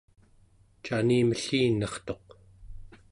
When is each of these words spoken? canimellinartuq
canimellinartuq 0.85 2.27